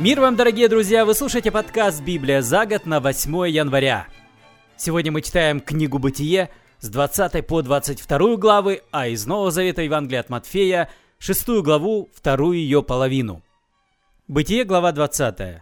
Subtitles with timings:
[0.00, 1.04] Мир вам, дорогие друзья!
[1.04, 4.06] Вы слушаете подкаст «Библия за год» на 8 января.
[4.78, 10.20] Сегодня мы читаем книгу «Бытие» с 20 по 22 главы, а из Нового Завета Евангелия
[10.20, 10.88] от Матфея
[11.18, 13.42] 6 главу, вторую ее половину.
[14.26, 15.60] Бытие, глава 20.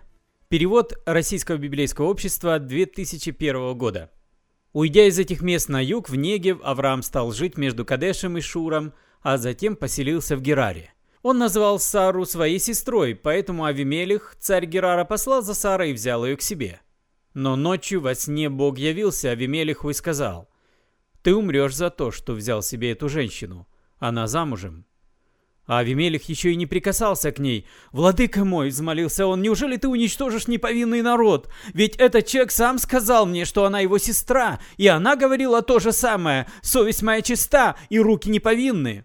[0.49, 4.09] Перевод Российского библейского общества 2001 года.
[4.73, 8.93] Уйдя из этих мест на юг, в Негев, Авраам стал жить между Кадешем и Шуром,
[9.21, 10.93] а затем поселился в Гераре.
[11.23, 16.37] Он назвал Сару своей сестрой, поэтому Авимелих, царь Герара, послал за Сарой и взял ее
[16.37, 16.81] к себе.
[17.35, 20.49] Но ночью во сне Бог явился Авимелиху и сказал,
[21.23, 23.69] «Ты умрешь за то, что взял себе эту женщину.
[23.99, 24.87] Она замужем».
[25.67, 27.67] А Авимелих еще и не прикасался к ней.
[27.93, 29.43] «Владыка мой!»— взмолился он.
[29.43, 31.51] «Неужели ты уничтожишь неповинный народ?
[31.75, 35.93] Ведь этот человек сам сказал мне, что она его сестра, и она говорила то же
[35.93, 36.47] самое.
[36.63, 39.05] Совесть моя чиста, и руки неповинны».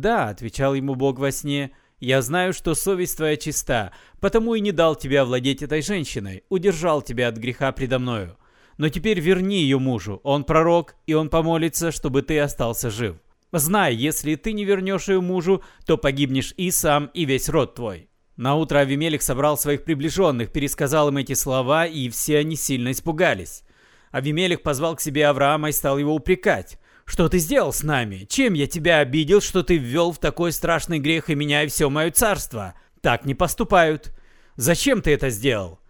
[0.00, 4.72] «Да»,— отвечал ему Бог во сне,— «я знаю, что совесть твоя чиста, потому и не
[4.72, 8.36] дал тебе овладеть этой женщиной, удержал тебя от греха предо мною.
[8.76, 13.16] Но теперь верни ее мужу, он пророк, и он помолится, чтобы ты остался жив.
[13.52, 18.08] Знай, если ты не вернешь ее мужу, то погибнешь и сам, и весь род твой».
[18.36, 23.62] Наутро Авимелих собрал своих приближенных, пересказал им эти слова, и все они сильно испугались.
[24.10, 26.80] Авимелих позвал к себе Авраама и стал его упрекать.
[27.04, 28.26] Что ты сделал с нами?
[28.28, 31.90] Чем я тебя обидел, что ты ввел в такой страшный грех и меня, и все
[31.90, 32.74] мое царство?
[33.00, 34.12] Так не поступают.
[34.56, 35.80] Зачем ты это сделал?»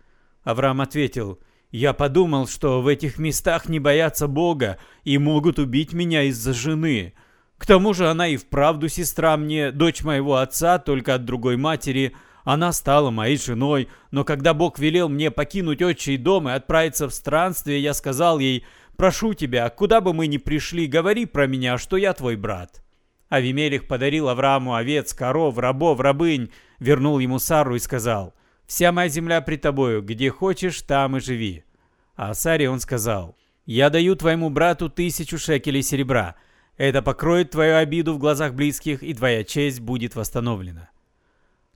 [0.42, 1.38] Авраам ответил,
[1.70, 7.14] «Я подумал, что в этих местах не боятся Бога и могут убить меня из-за жены.
[7.58, 12.14] К тому же она и вправду сестра мне, дочь моего отца, только от другой матери.
[12.42, 17.14] Она стала моей женой, но когда Бог велел мне покинуть отчий дом и отправиться в
[17.14, 18.66] странствие, я сказал ей,
[18.96, 22.82] Прошу тебя, куда бы мы ни пришли, говори про меня, что я твой брат».
[23.28, 28.34] Авимелих подарил Аврааму овец, коров, рабов, рабынь, вернул ему Сару и сказал,
[28.66, 31.64] «Вся моя земля при тобою, где хочешь, там и живи».
[32.14, 36.36] А Саре он сказал, «Я даю твоему брату тысячу шекелей серебра.
[36.76, 40.90] Это покроет твою обиду в глазах близких, и твоя честь будет восстановлена».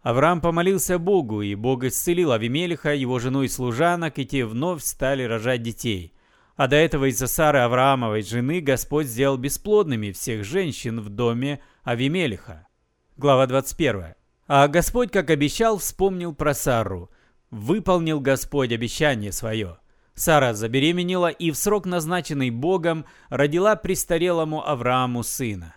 [0.02, 5.24] Авраам помолился Богу, и Бог исцелил Авимелиха, его жену и служанок, и те вновь стали
[5.24, 6.12] рожать детей–
[6.58, 12.66] а до этого из-за Сары Авраамовой жены Господь сделал бесплодными всех женщин в доме Авимелиха.
[13.16, 14.14] Глава 21.
[14.48, 17.12] А Господь, как обещал, вспомнил про Сару.
[17.52, 19.78] Выполнил Господь обещание свое.
[20.14, 25.76] Сара забеременела и в срок, назначенный Богом, родила престарелому Аврааму сына.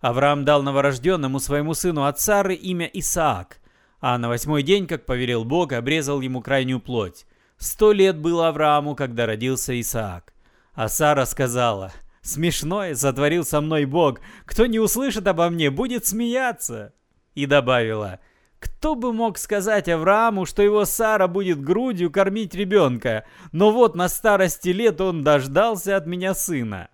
[0.00, 3.58] Авраам дал новорожденному своему сыну от Сары имя Исаак,
[4.00, 7.26] а на восьмой день, как поверил Бог, обрезал ему крайнюю плоть.
[7.62, 10.34] Сто лет было Аврааму, когда родился Исаак.
[10.74, 14.18] А Сара сказала, «Смешное сотворил со мной Бог.
[14.46, 16.92] Кто не услышит обо мне, будет смеяться».
[17.36, 18.18] И добавила,
[18.58, 23.26] «Кто бы мог сказать Аврааму, что его Сара будет грудью кормить ребенка?
[23.52, 26.88] Но вот на старости лет он дождался от меня сына».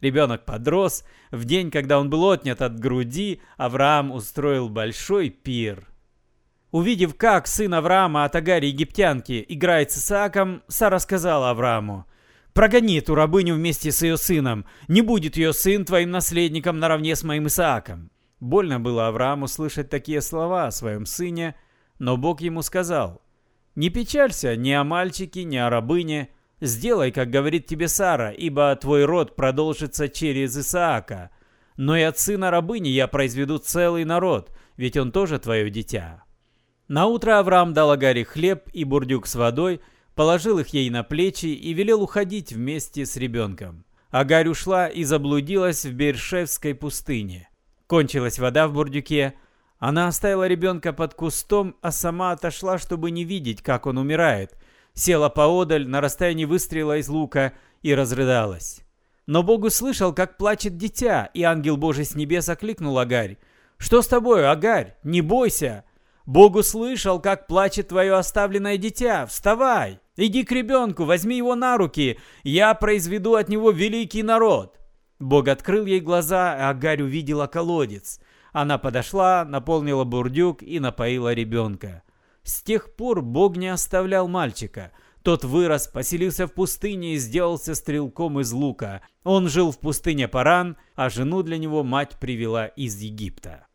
[0.00, 1.04] Ребенок подрос.
[1.30, 5.86] В день, когда он был отнят от груди, Авраам устроил большой пир.
[6.70, 12.04] Увидев, как сын Авраама от Агари египтянки играет с Исааком, Сара сказала Аврааму,
[12.52, 17.22] «Прогони эту рабыню вместе с ее сыном, не будет ее сын твоим наследником наравне с
[17.22, 18.10] моим Исааком».
[18.40, 21.54] Больно было Аврааму слышать такие слова о своем сыне,
[21.98, 23.22] но Бог ему сказал,
[23.74, 26.28] «Не печалься ни о мальчике, ни о рабыне,
[26.60, 31.30] сделай, как говорит тебе Сара, ибо твой род продолжится через Исаака,
[31.76, 36.27] но и от сына рабыни я произведу целый народ, ведь он тоже твое дитя».
[36.88, 39.82] Наутро Авраам дал Агаре хлеб и бурдюк с водой,
[40.14, 43.84] положил их ей на плечи и велел уходить вместе с ребенком.
[44.10, 47.50] Агарь ушла и заблудилась в Бершевской пустыне.
[47.86, 49.34] Кончилась вода в бурдюке.
[49.78, 54.56] Она оставила ребенка под кустом, а сама отошла, чтобы не видеть, как он умирает.
[54.94, 58.80] Села поодаль, на расстоянии выстрела из лука, и разрыдалась.
[59.26, 63.36] Но Бог услышал, как плачет дитя, и ангел Божий с небес окликнул Агарь.
[63.76, 64.96] «Что с тобой, Агарь?
[65.04, 65.84] Не бойся!
[66.28, 69.24] Бог услышал, как плачет твое оставленное дитя.
[69.24, 69.98] Вставай!
[70.14, 72.18] Иди к ребенку, возьми его на руки.
[72.44, 74.78] Я произведу от него великий народ.
[75.18, 78.20] Бог открыл ей глаза, а Агарь увидела колодец.
[78.52, 82.02] Она подошла, наполнила бурдюк и напоила ребенка.
[82.42, 84.92] С тех пор Бог не оставлял мальчика.
[85.22, 89.00] Тот вырос, поселился в пустыне и сделался стрелком из лука.
[89.24, 93.67] Он жил в пустыне Паран, а жену для него мать привела из Египта.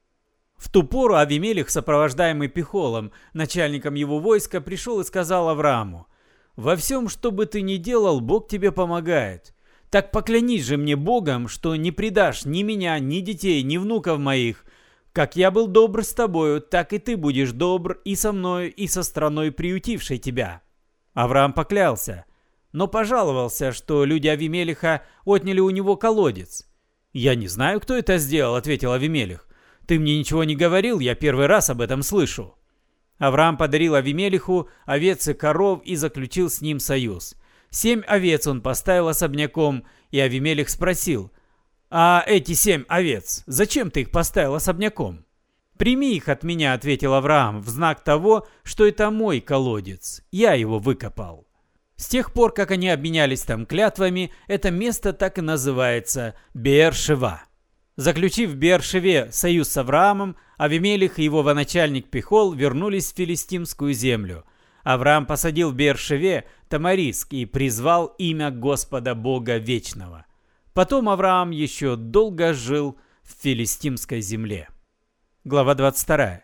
[0.57, 6.07] В ту пору Авимелих, сопровождаемый Пихолом, начальником его войска, пришел и сказал Аврааму,
[6.55, 9.53] «Во всем, что бы ты ни делал, Бог тебе помогает.
[9.89, 14.65] Так поклянись же мне Богом, что не предашь ни меня, ни детей, ни внуков моих.
[15.11, 18.87] Как я был добр с тобою, так и ты будешь добр и со мною, и
[18.87, 20.61] со страной, приютившей тебя».
[21.13, 22.25] Авраам поклялся,
[22.71, 26.67] но пожаловался, что люди Авимелиха отняли у него колодец.
[27.13, 29.47] «Я не знаю, кто это сделал»,— ответил Авимелих.
[29.87, 32.57] «Ты мне ничего не говорил, я первый раз об этом слышу».
[33.17, 37.35] Авраам подарил Авимелиху овец и коров и заключил с ним союз.
[37.69, 41.31] Семь овец он поставил особняком, и Авимелих спросил,
[41.89, 45.25] «А эти семь овец, зачем ты их поставил особняком?»
[45.77, 50.21] «Прими их от меня»,— ответил Авраам, в знак того, что это мой колодец.
[50.31, 51.47] Я его выкопал.
[51.95, 57.43] С тех пор, как они обменялись там клятвами, это место так и называется Бершева.
[57.95, 64.45] Заключив в Бершеве союз с Авраамом, Авимелих и его воначальник Пихол вернулись в филистимскую землю.
[64.83, 70.25] Авраам посадил в Бершеве Тамариск и призвал имя Господа Бога Вечного.
[70.73, 74.69] Потом Авраам еще долго жил в филистимской земле.
[75.43, 76.41] Глава 22.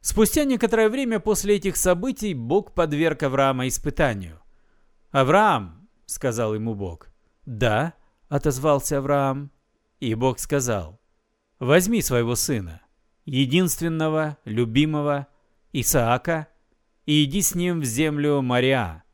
[0.00, 4.40] Спустя некоторое время после этих событий Бог подверг Авраама испытанию.
[5.10, 7.08] «Авраам!»— сказал ему Бог.
[7.44, 7.94] «Да»,—
[8.28, 9.50] отозвался Авраам.
[10.02, 11.00] И Бог сказал,
[11.60, 12.82] «Возьми своего сына,
[13.24, 15.28] единственного, любимого,
[15.72, 16.48] Исаака,
[17.06, 19.04] и иди с ним в землю Мариа.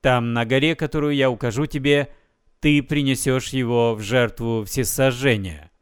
[0.00, 2.14] Там, на горе, которую я укажу тебе,
[2.60, 5.72] ты принесешь его в жертву всесожжения».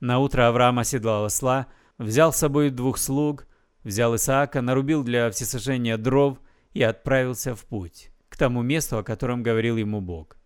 [0.00, 1.66] Наутро Авраам оседлал осла,
[1.98, 3.46] взял с собой двух слуг,
[3.82, 6.40] взял Исаака, нарубил для всесожжения дров
[6.72, 10.38] и отправился в путь, к тому месту, о котором говорил ему Бог.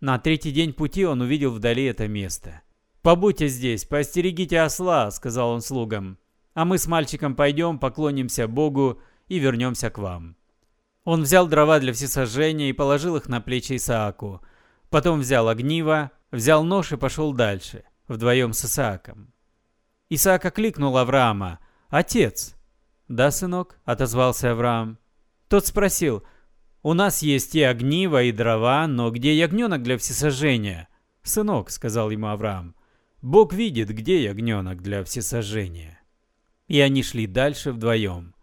[0.00, 2.63] На третий день пути он увидел вдали это место.
[3.04, 6.16] «Побудьте здесь, поостерегите осла»,— сказал он слугам,
[6.54, 8.98] «а мы с мальчиком пойдем, поклонимся Богу
[9.28, 10.38] и вернемся к вам».
[11.04, 14.40] Он взял дрова для всесожжения и положил их на плечи Исааку.
[14.88, 19.34] Потом взял огниво, взял нож и пошел дальше, вдвоем с Исааком.
[20.08, 21.58] Исаак окликнул Авраама.
[21.90, 22.56] «Отец!»
[23.08, 24.98] «Да, сынок»,— отозвался Авраам.
[25.48, 26.24] Тот спросил,
[26.82, 30.88] «У нас есть и огниво, и дрова, но где ягненок для всесожжения?»
[31.22, 32.74] «Сынок»,— сказал ему Авраам,—
[33.24, 36.00] «Бог видит, где ягненок для всесожжения».
[36.68, 38.34] И они шли дальше вдвоем.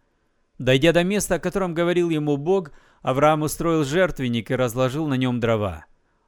[0.58, 5.40] Дойдя до места, о котором говорил ему Бог, Авраам устроил жертвенник и разложил на нем
[5.40, 5.86] дрова.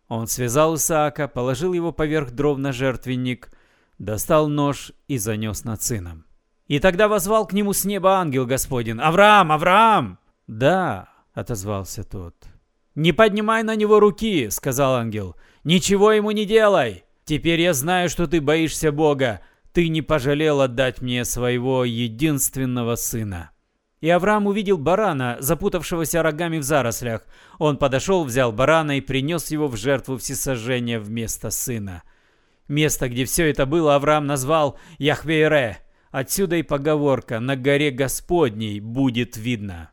[0.07, 3.51] Он связал Исаака, положил его поверх дров на жертвенник—
[3.99, 6.25] достал нож и занес над сыном.
[6.67, 8.99] И тогда возвал к нему с неба ангел Господин.
[9.01, 9.51] «Авраам!
[9.51, 12.35] Авраам!» «Да»,— отозвался тот.
[12.95, 15.35] «Не поднимай на него руки»,— сказал ангел.
[15.63, 17.02] «Ничего ему не делай.
[17.25, 19.41] Теперь я знаю, что ты боишься Бога.
[19.71, 23.51] Ты не пожалел отдать мне своего единственного сына».
[24.01, 27.21] И Авраам увидел барана, запутавшегося рогами в зарослях.
[27.57, 32.03] Он подошел, взял барана и принес его в жертву всесожжения вместо сына.
[32.67, 35.77] Место, где все это было, Авраам назвал Яхвейре.
[36.11, 39.89] Отсюда и поговорка «На горе Господней будет видно».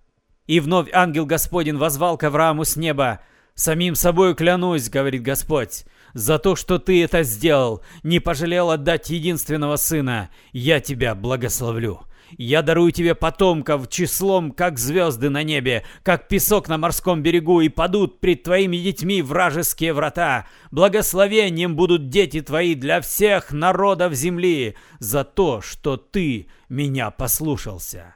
[0.49, 3.21] И вновь ангел Господень возвал к Аврааму с неба.
[3.55, 9.77] «Самим собою клянусь,— говорит Господь,— за то, что ты это сделал, не пожалел отдать единственного
[9.77, 12.01] сына, я тебя благословлю».
[12.39, 17.69] Я дарую тебе потомков числом, как звезды на небе, как песок на морском берегу, и
[17.69, 20.47] падут пред твоими детьми вражеские врата.
[20.71, 28.15] Благословением будут дети твои для всех народов земли за то, что ты меня послушался».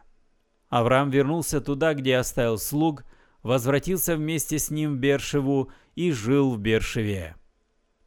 [0.69, 3.05] Авраам вернулся туда, где оставил слуг,
[3.43, 7.37] возвратился вместе с ним в Бершеву и жил в Бершеве.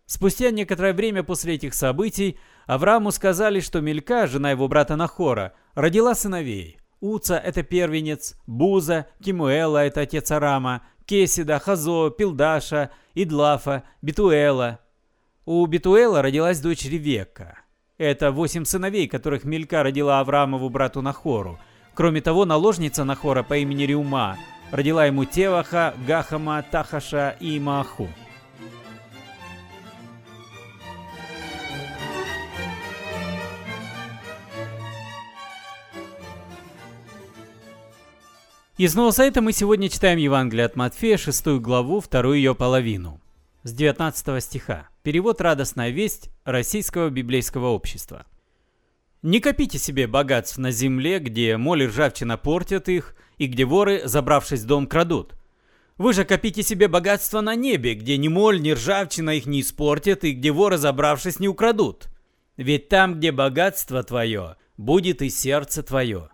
[0.07, 6.15] Спустя некоторое время после этих событий Аврааму сказали, что Мелька, жена его брата Нахора, родила
[6.15, 6.79] сыновей.
[7.01, 14.79] Уца– это первенец, Буза, Кимуэла– это отец Арама, Кесида, Хазо, Пилдаша, Идлафа, Битуэла.
[15.45, 17.59] У Битуэла родилась дочь Ревекка.
[17.97, 21.59] Это восемь сыновей, которых Мелька родила Авраамову брату Нахору.
[21.93, 24.37] Кроме того, наложница Нахора по имени Риума
[24.71, 28.07] родила ему Теваха, Гахама, Тахаша и Мааху.
[38.77, 43.19] Из Нового Сайта мы сегодня читаем Евангелие от Матфея, шестую главу, вторую ее половину.
[43.63, 44.87] С 19 стиха.
[45.01, 48.27] Перевод «Радостная весть» Российского библейского общества.
[49.23, 54.03] «Не копите себе богатств на земле, где моль и ржавчина портят их, и где воры,
[54.05, 55.33] забравшись в дом, крадут.
[55.97, 60.23] Вы же копите себе богатство на небе, где ни моль, ни ржавчина их не испортят,
[60.23, 62.09] и где воры, забравшись, не украдут.
[62.57, 66.29] Ведь там, где богатство твое, будет и сердце твое».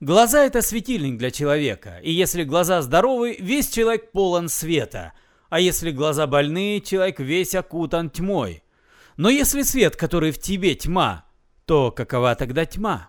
[0.00, 5.12] Глаза– это светильник для человека, и если глаза здоровы, весь человек полон света,
[5.48, 8.62] а если глаза больные, человек весь окутан тьмой.
[9.16, 11.24] Но если свет, который в тебе тьма,
[11.64, 13.08] то какова тогда тьма?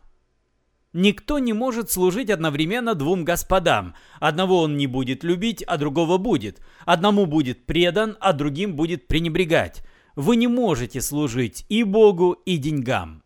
[0.91, 3.93] Никто не может служить одновременно двум господам.
[4.19, 6.59] Одного он не будет любить, а другого будет.
[6.85, 9.83] Одному будет предан, а другим будет пренебрегать.
[10.15, 13.21] Вы не можете служить и Богу, и деньгам.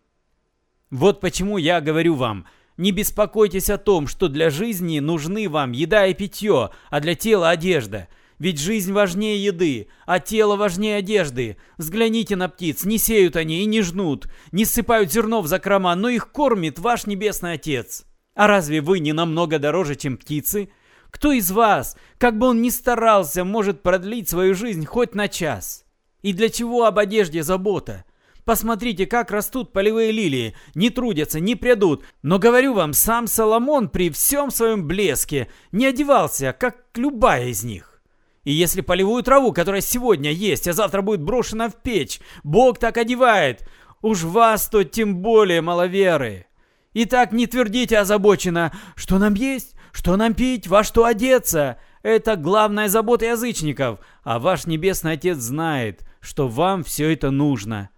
[0.92, 2.46] Вот почему я говорю вам,
[2.78, 7.50] не беспокойтесь о том, что для жизни нужны вам еда и питье, а для тела
[7.50, 8.08] одежда–
[8.44, 11.56] ведь жизнь важнее еды, а тело важнее одежды.
[11.78, 16.10] Взгляните на птиц, не сеют они и не жнут, не ссыпают зерно в закрома, но
[16.10, 18.06] их кормит ваш Небесный Отец.
[18.36, 20.70] А разве вы не намного дороже, чем птицы?
[21.10, 25.86] Кто из вас, как бы он ни старался, может продлить свою жизнь хоть на час?
[26.22, 28.04] И для чего об одежде забота?
[28.46, 32.04] Посмотрите, как растут полевые лилии, не трудятся, не прядут.
[32.22, 38.02] Но говорю вам, сам Соломон при всем своем блеске не одевался, как любая из них.
[38.44, 42.98] И если полевую траву, которая сегодня есть, а завтра будет брошена в печь, Бог так
[42.98, 43.66] одевает,
[44.02, 46.48] уж вас то тем более маловеры.
[46.94, 51.78] Итак, не твердите озабоченно, что нам есть, что нам пить, во что одеться.
[52.02, 57.90] Это главная забота язычников, а ваш Небесный Отец знает, что вам все это нужно.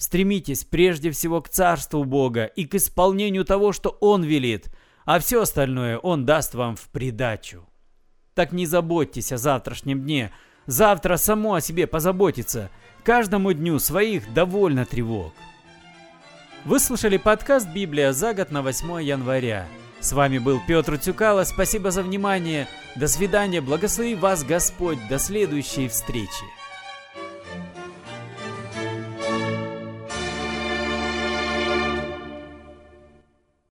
[0.00, 4.70] Стремитесь прежде всего к Царству Бога и к исполнению того, что Он велит,
[5.04, 7.68] а все остальное Он даст вам в придачу.
[8.32, 10.32] Так не заботьтесь о завтрашнем дне.
[10.64, 12.70] Завтра само о себе позаботится.
[13.04, 15.34] Каждому дню своих довольно тревог.
[16.64, 19.68] Вы слушали подкаст «Библия за год» на 8 января.
[20.00, 21.44] С вами был Петр Тюкало.
[21.44, 22.68] Спасибо за внимание.
[22.96, 23.60] До свидания.
[23.60, 24.98] Благослови вас Господь.
[25.10, 26.59] До следующей встречи.